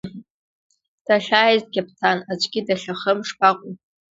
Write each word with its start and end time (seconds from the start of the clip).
Дахьааиз 1.05 1.63
қьаԥҭан, 1.73 2.19
аӡәгьы 2.31 2.61
дахьахым 2.67 3.19
шԥаҟоу! 3.27 3.73